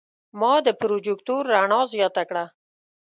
[0.39, 2.45] ما د پروجیکتور رڼا زیاته کړه.